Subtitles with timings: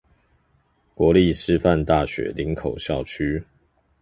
[0.95, 3.43] 國立師範大學林口校區